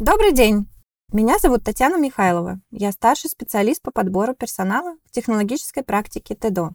Добрый 0.00 0.32
день! 0.32 0.66
Меня 1.12 1.38
зовут 1.40 1.62
Татьяна 1.62 1.96
Михайлова. 1.96 2.60
Я 2.72 2.90
старший 2.90 3.30
специалист 3.30 3.80
по 3.80 3.92
подбору 3.92 4.34
персонала 4.34 4.96
в 5.04 5.12
технологической 5.12 5.84
практике 5.84 6.34
ТЭДО. 6.34 6.74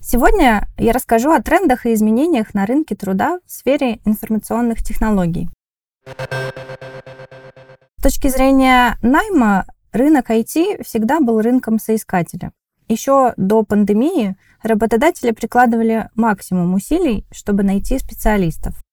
Сегодня 0.00 0.66
я 0.78 0.94
расскажу 0.94 1.32
о 1.32 1.42
трендах 1.42 1.84
и 1.84 1.92
изменениях 1.92 2.54
на 2.54 2.64
рынке 2.64 2.96
труда 2.96 3.40
в 3.44 3.52
сфере 3.52 4.00
информационных 4.06 4.82
технологий. 4.82 5.50
С 7.98 8.02
точки 8.02 8.28
зрения 8.28 8.96
найма, 9.02 9.66
рынок 9.92 10.30
IT 10.30 10.82
всегда 10.82 11.20
был 11.20 11.42
рынком 11.42 11.78
соискателя. 11.78 12.52
Еще 12.88 13.34
до 13.36 13.64
пандемии 13.64 14.34
работодатели 14.62 15.32
прикладывали 15.32 16.08
максимум 16.14 16.72
усилий, 16.72 17.26
чтобы 17.30 17.64
найти 17.64 17.98
специалистов. 17.98 18.85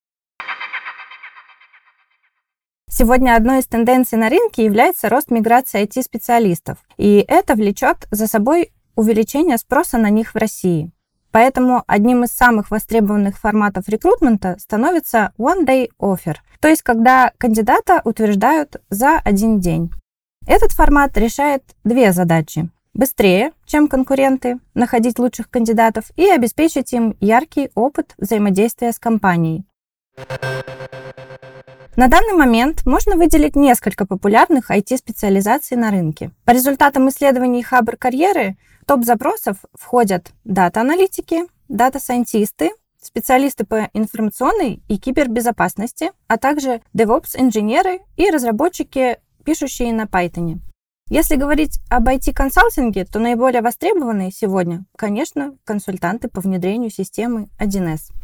Сегодня 2.96 3.36
одной 3.36 3.62
из 3.62 3.66
тенденций 3.66 4.20
на 4.20 4.30
рынке 4.30 4.64
является 4.64 5.10
рост 5.10 5.32
миграции 5.32 5.84
IT-специалистов, 5.84 6.78
и 6.98 7.26
это 7.28 7.56
влечет 7.56 8.08
за 8.12 8.28
собой 8.28 8.72
увеличение 8.96 9.58
спроса 9.58 9.98
на 9.98 10.12
них 10.12 10.36
в 10.36 10.38
России. 10.38 10.92
Поэтому 11.32 11.84
одним 11.88 12.24
из 12.24 12.30
самых 12.30 12.70
востребованных 12.70 13.40
форматов 13.40 13.90
рекрутмента 13.90 14.58
становится 14.60 15.34
One 15.40 15.66
Day 15.66 15.90
Offer, 16.00 16.36
то 16.60 16.68
есть 16.68 16.84
когда 16.84 17.32
кандидата 17.40 18.00
утверждают 18.06 18.76
за 18.92 19.18
один 19.18 19.60
день. 19.60 19.90
Этот 20.46 20.72
формат 20.72 21.18
решает 21.18 21.64
две 21.84 22.14
задачи. 22.14 22.70
Быстрее, 22.94 23.54
чем 23.66 23.88
конкуренты, 23.88 24.60
находить 24.76 25.18
лучших 25.18 25.50
кандидатов 25.50 26.12
и 26.16 26.30
обеспечить 26.30 26.94
им 26.94 27.18
яркий 27.20 27.72
опыт 27.74 28.14
взаимодействия 28.20 28.92
с 28.92 29.00
компанией. 29.00 29.66
На 31.96 32.08
данный 32.08 32.34
момент 32.34 32.88
можно 32.88 33.18
выделить 33.18 33.56
несколько 33.56 34.08
популярных 34.08 34.72
IT-специализаций 34.72 35.78
на 35.78 35.92
рынке. 35.92 36.32
По 36.44 36.50
результатам 36.50 37.08
исследований 37.10 37.62
Хабр 37.62 37.98
карьеры 37.98 38.58
топ 38.88 39.04
запросов 39.06 39.58
входят 39.76 40.32
дата-аналитики, 40.44 41.44
дата-сайентисты, 41.70 42.72
специалисты 43.00 43.64
по 43.64 43.92
информационной 43.94 44.82
и 44.88 44.98
кибербезопасности, 44.98 46.12
а 46.28 46.38
также 46.38 46.82
DevOps-инженеры 46.96 48.00
и 48.18 48.32
разработчики, 48.32 49.20
пишущие 49.46 49.94
на 49.94 50.06
Python. 50.06 50.62
Если 51.10 51.36
говорить 51.36 51.80
об 51.92 52.08
IT-консалтинге, 52.08 53.06
то 53.06 53.20
наиболее 53.20 53.62
востребованные 53.62 54.32
сегодня, 54.32 54.86
конечно, 54.96 55.56
консультанты 55.64 56.28
по 56.28 56.42
внедрению 56.42 56.90
системы 56.90 57.50
1С. 57.60 58.23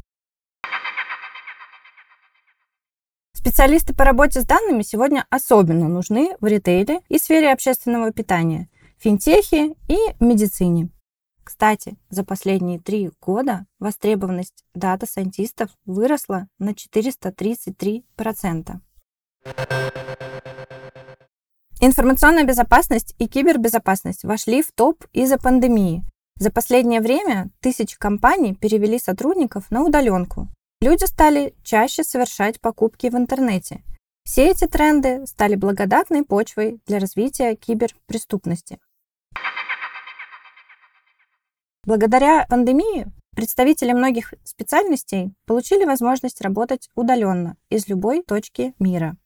Специалисты 3.39 3.95
по 3.95 4.03
работе 4.03 4.41
с 4.41 4.45
данными 4.45 4.81
сегодня 4.81 5.25
особенно 5.29 5.87
нужны 5.87 6.35
в 6.41 6.45
ритейле 6.45 6.99
и 7.07 7.17
сфере 7.17 7.53
общественного 7.53 8.11
питания, 8.11 8.67
финтехе 8.97 9.75
и 9.87 9.97
медицине. 10.19 10.89
Кстати, 11.45 11.95
за 12.09 12.25
последние 12.25 12.81
три 12.81 13.11
года 13.21 13.65
востребованность 13.79 14.65
дата-сайентистов 14.73 15.69
выросла 15.85 16.49
на 16.59 16.71
433%. 16.71 18.03
Информационная 21.79 22.43
безопасность 22.43 23.15
и 23.19 23.29
кибербезопасность 23.29 24.25
вошли 24.25 24.61
в 24.61 24.73
топ 24.73 25.05
из-за 25.13 25.37
пандемии. 25.37 26.03
За 26.37 26.51
последнее 26.51 26.99
время 26.99 27.49
тысячи 27.61 27.97
компаний 27.97 28.53
перевели 28.53 28.99
сотрудников 28.99 29.71
на 29.71 29.83
удаленку, 29.83 30.49
Люди 30.81 31.03
стали 31.03 31.53
чаще 31.61 32.05
совершать 32.05 32.61
покупки 32.61 33.07
в 33.07 33.15
интернете. 33.15 33.83
Все 34.23 34.49
эти 34.49 34.65
тренды 34.65 35.27
стали 35.27 35.55
благодатной 35.55 36.23
почвой 36.23 36.79
для 36.85 36.99
развития 36.99 37.55
киберпреступности. 37.55 38.79
Благодаря 41.83 42.45
пандемии 42.49 43.07
представители 43.35 43.91
многих 43.91 44.33
специальностей 44.45 45.33
получили 45.45 45.83
возможность 45.83 46.39
работать 46.39 46.89
удаленно 46.95 47.57
из 47.69 47.89
любой 47.89 48.23
точки 48.23 48.73
мира. 48.79 49.17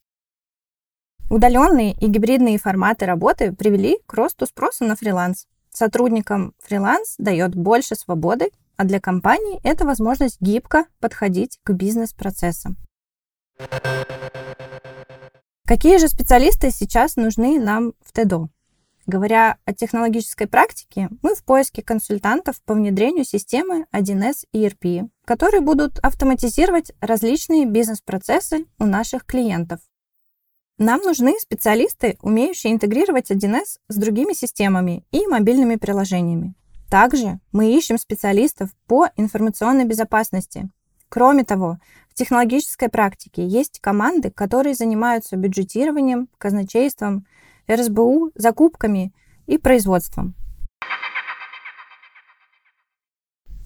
Удаленные 1.29 1.93
и 1.93 2.07
гибридные 2.07 2.57
форматы 2.57 3.05
работы 3.05 3.53
привели 3.53 3.99
к 4.07 4.13
росту 4.13 4.47
спроса 4.47 4.85
на 4.85 4.95
фриланс. 4.95 5.45
Сотрудникам 5.71 6.55
фриланс 6.57 7.13
дает 7.19 7.53
больше 7.55 7.93
свободы 7.95 8.49
а 8.77 8.85
для 8.85 8.99
компании 8.99 9.59
это 9.63 9.85
возможность 9.85 10.41
гибко 10.41 10.85
подходить 10.99 11.59
к 11.63 11.71
бизнес-процессам. 11.73 12.77
Какие 15.65 15.97
же 15.97 16.07
специалисты 16.07 16.71
сейчас 16.71 17.15
нужны 17.15 17.59
нам 17.59 17.93
в 18.01 18.11
ТЭДО? 18.11 18.49
Говоря 19.05 19.57
о 19.65 19.73
технологической 19.73 20.47
практике, 20.47 21.09
мы 21.21 21.35
в 21.35 21.43
поиске 21.43 21.81
консультантов 21.81 22.61
по 22.61 22.73
внедрению 22.73 23.25
системы 23.25 23.85
1С 23.91 24.45
ERP, 24.53 25.09
которые 25.25 25.59
будут 25.59 25.99
автоматизировать 25.99 26.93
различные 27.01 27.65
бизнес-процессы 27.65 28.65
у 28.79 28.85
наших 28.85 29.25
клиентов. 29.25 29.79
Нам 30.77 31.01
нужны 31.01 31.37
специалисты, 31.39 32.17
умеющие 32.21 32.73
интегрировать 32.73 33.29
1С 33.29 33.79
с 33.89 33.95
другими 33.95 34.33
системами 34.33 35.05
и 35.11 35.27
мобильными 35.27 35.75
приложениями. 35.75 36.55
Также 36.93 37.39
мы 37.51 37.75
ищем 37.75 37.97
специалистов 37.97 38.69
по 38.85 39.09
информационной 39.15 39.83
безопасности. 39.83 40.69
Кроме 41.09 41.43
того, 41.43 41.79
в 42.07 42.13
технологической 42.13 42.87
практике 42.87 43.47
есть 43.47 43.79
команды, 43.79 44.29
которые 44.29 44.75
занимаются 44.75 45.35
бюджетированием, 45.35 46.29
казначейством, 46.37 47.25
РСБУ, 47.67 48.33
закупками 48.35 49.11
и 49.47 49.57
производством. 49.57 50.35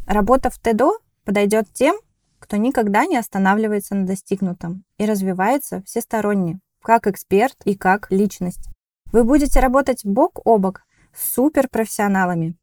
Работа 0.05 0.49
в 0.49 0.57
ТЭДО 0.57 0.93
подойдет 1.25 1.67
тем, 1.73 1.97
кто 2.39 2.55
никогда 2.55 3.05
не 3.05 3.17
останавливается 3.17 3.93
на 3.93 4.05
достигнутом 4.05 4.85
и 4.97 5.05
развивается 5.05 5.83
всесторонне, 5.83 6.61
как 6.81 7.07
эксперт 7.07 7.57
и 7.65 7.75
как 7.75 8.09
личность. 8.09 8.69
Вы 9.11 9.25
будете 9.25 9.59
работать 9.59 10.05
бок 10.05 10.39
о 10.45 10.57
бок 10.59 10.83
с 11.13 11.33
суперпрофессионалами, 11.33 12.55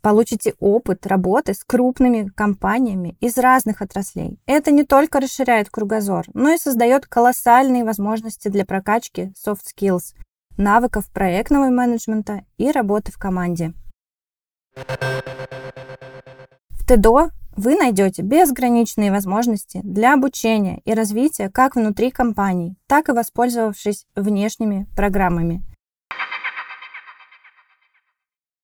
получите 0.00 0.54
опыт 0.58 1.06
работы 1.06 1.54
с 1.54 1.64
крупными 1.64 2.30
компаниями 2.34 3.16
из 3.20 3.38
разных 3.38 3.82
отраслей. 3.82 4.38
Это 4.46 4.70
не 4.70 4.84
только 4.84 5.20
расширяет 5.20 5.70
кругозор, 5.70 6.26
но 6.34 6.50
и 6.50 6.58
создает 6.58 7.06
колоссальные 7.06 7.84
возможности 7.84 8.48
для 8.48 8.64
прокачки 8.64 9.32
soft 9.46 9.62
skills, 9.74 10.14
навыков 10.56 11.10
проектного 11.12 11.70
менеджмента 11.70 12.44
и 12.58 12.70
работы 12.70 13.12
в 13.12 13.18
команде. 13.18 13.72
В 16.70 16.86
ТДО 16.86 17.30
вы 17.56 17.76
найдете 17.76 18.22
безграничные 18.22 19.10
возможности 19.10 19.80
для 19.84 20.14
обучения 20.14 20.80
и 20.84 20.94
развития 20.94 21.50
как 21.50 21.76
внутри 21.76 22.10
компаний, 22.10 22.76
так 22.86 23.08
и 23.08 23.12
воспользовавшись 23.12 24.06
внешними 24.14 24.86
программами. 24.96 25.62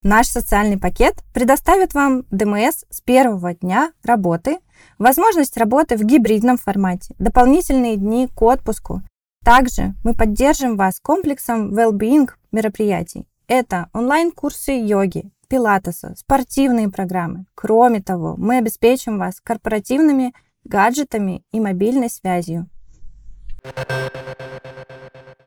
Наш 0.07 0.29
социальный 0.29 0.79
пакет 0.79 1.25
предоставит 1.35 1.93
вам 1.93 2.27
ДМС 2.31 2.85
с 2.91 3.01
первого 3.01 3.55
дня 3.55 3.91
работы, 4.05 4.61
возможность 5.01 5.57
работы 5.57 5.97
в 5.97 6.05
гибридном 6.05 6.59
формате, 6.59 7.17
дополнительные 7.19 7.97
дни 7.97 8.29
к 8.29 8.41
отпуску. 8.41 9.03
Также 9.45 9.95
мы 10.05 10.15
поддержим 10.15 10.77
вас 10.77 11.01
комплексом 11.01 11.75
well-being 11.77 12.31
мероприятий. 12.53 13.27
Это 13.49 13.89
онлайн-курсы 13.93 14.81
йоги, 14.81 15.33
пилатеса, 15.49 16.15
спортивные 16.17 16.89
программы. 16.89 17.47
Кроме 17.57 18.01
того, 18.01 18.37
мы 18.39 18.59
обеспечим 18.59 19.19
вас 19.19 19.41
корпоративными 19.43 20.35
гаджетами 20.63 21.43
и 21.51 21.59
мобильной 21.59 22.11
связью. 22.11 22.69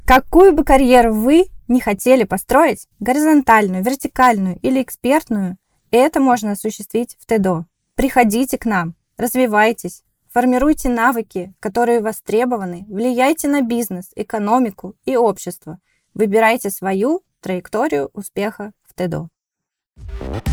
Какую 0.06 0.52
бы 0.52 0.66
карьеру 0.66 1.14
вы 1.14 1.46
не 1.70 1.80
хотели 1.80 2.26
построить, 2.26 2.88
горизонтальную, 3.00 3.84
вертикальную 3.84 4.60
или 4.62 4.82
экспертную, 4.82 5.58
это 5.92 6.20
можно 6.20 6.52
осуществить 6.52 7.16
в 7.20 7.26
ТЭДО. 7.26 7.66
Приходите 7.96 8.58
к 8.58 8.66
нам, 8.66 8.96
развивайтесь, 9.18 10.04
формируйте 10.30 10.90
навыки, 10.90 11.54
которые 11.60 12.02
востребованы, 12.02 12.86
влияйте 12.90 13.48
на 13.48 13.62
бизнес, 13.62 14.12
экономику 14.16 14.96
и 15.06 15.16
общество. 15.16 15.80
Выбирайте 16.14 16.70
свою 16.70 17.22
траекторию 17.40 18.10
успеха 18.14 18.74
в 18.84 18.94
ТЭДО. 18.94 19.30
Thank 20.00 20.48
you. 20.48 20.49